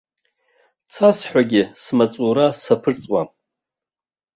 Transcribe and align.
Цасҳәагьы 0.91 1.63
смаҵура 1.83 2.47
саԥырҵуам. 2.61 3.29